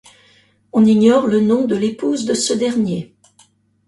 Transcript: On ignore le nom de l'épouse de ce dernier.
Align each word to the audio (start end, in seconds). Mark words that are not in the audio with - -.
On 0.73 0.83
ignore 0.85 1.27
le 1.27 1.41
nom 1.41 1.65
de 1.65 1.75
l'épouse 1.75 2.25
de 2.25 2.33
ce 2.33 2.53
dernier. 2.53 3.13